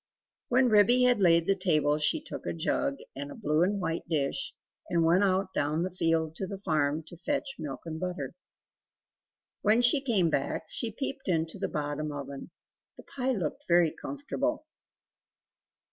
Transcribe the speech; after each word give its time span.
When 0.49 0.69
Ribby 0.69 1.03
had 1.03 1.19
laid 1.21 1.45
the 1.45 1.53
table 1.55 1.99
she 1.99 2.19
took 2.19 2.47
a 2.47 2.53
jug 2.53 2.97
and 3.15 3.29
a 3.29 3.35
blue 3.35 3.61
and 3.61 3.79
white 3.79 4.09
dish, 4.09 4.51
and 4.89 5.03
went 5.05 5.23
out 5.23 5.53
down 5.53 5.83
the 5.83 5.91
field 5.91 6.35
to 6.37 6.47
the 6.47 6.57
farm, 6.57 7.03
to 7.05 7.17
fetch 7.17 7.57
milk 7.59 7.81
and 7.85 7.99
butter. 7.99 8.33
When 9.61 9.83
she 9.83 10.01
came 10.01 10.31
back, 10.31 10.63
she 10.69 10.89
peeped 10.91 11.27
into 11.27 11.59
the 11.59 11.67
bottom 11.67 12.11
oven; 12.11 12.49
the 12.97 13.03
pie 13.03 13.33
looked 13.33 13.65
very 13.67 13.91
comfortable. 13.91 14.65